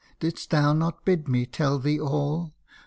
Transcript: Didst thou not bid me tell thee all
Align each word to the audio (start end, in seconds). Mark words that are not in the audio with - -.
Didst 0.19 0.49
thou 0.49 0.73
not 0.73 1.05
bid 1.05 1.27
me 1.27 1.45
tell 1.45 1.77
thee 1.77 1.99
all 1.99 2.55